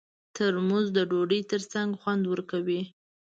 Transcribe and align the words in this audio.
ترموز 0.35 0.87
د 0.97 0.99
ډوډۍ 1.09 1.41
ترڅنګ 1.51 1.89
خوند 2.01 2.23
ورکوي. 2.33 2.81